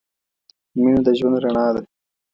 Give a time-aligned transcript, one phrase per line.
[0.79, 1.81] مینه د ژوند رڼا ده.